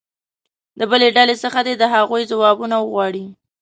[0.77, 3.25] د بلې ډلې څخه دې د هغو ځوابونه وغواړي.